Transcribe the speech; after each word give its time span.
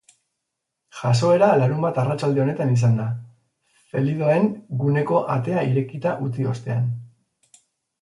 Jazoera 1.01 1.49
larunbat 1.63 1.99
arratsalde 2.05 2.43
honetan 2.47 2.73
izan 2.77 2.97
da, 3.03 3.07
felidoen 3.93 4.51
guneko 4.83 5.23
atea 5.39 5.71
irekita 5.73 6.19
utzi 6.29 6.53
ostean. 6.57 6.95